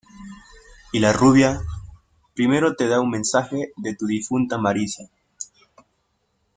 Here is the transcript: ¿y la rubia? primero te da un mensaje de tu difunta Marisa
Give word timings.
¿y 0.93 0.99
la 0.99 1.13
rubia? 1.13 1.61
primero 2.33 2.75
te 2.75 2.87
da 2.87 2.99
un 2.99 3.11
mensaje 3.11 3.71
de 3.77 3.93
tu 3.95 4.07
difunta 4.07 4.57
Marisa 4.57 5.03